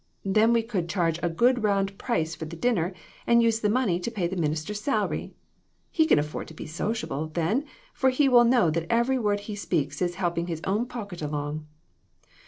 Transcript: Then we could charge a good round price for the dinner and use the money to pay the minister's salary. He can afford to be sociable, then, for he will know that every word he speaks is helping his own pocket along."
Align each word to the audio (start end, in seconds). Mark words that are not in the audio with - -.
Then 0.25 0.51
we 0.51 0.63
could 0.63 0.89
charge 0.89 1.19
a 1.21 1.29
good 1.29 1.61
round 1.61 1.95
price 1.99 2.33
for 2.33 2.45
the 2.45 2.55
dinner 2.55 2.91
and 3.27 3.43
use 3.43 3.59
the 3.59 3.69
money 3.69 3.99
to 3.99 4.09
pay 4.09 4.25
the 4.25 4.35
minister's 4.35 4.81
salary. 4.81 5.35
He 5.91 6.07
can 6.07 6.17
afford 6.17 6.47
to 6.47 6.55
be 6.55 6.65
sociable, 6.65 7.27
then, 7.27 7.65
for 7.93 8.09
he 8.09 8.27
will 8.27 8.43
know 8.43 8.71
that 8.71 8.87
every 8.89 9.19
word 9.19 9.41
he 9.41 9.53
speaks 9.55 10.01
is 10.01 10.15
helping 10.15 10.47
his 10.47 10.59
own 10.63 10.87
pocket 10.87 11.21
along." 11.21 11.67